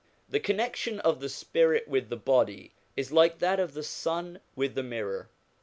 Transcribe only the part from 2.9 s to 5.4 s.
is like that of the sun with the mirror.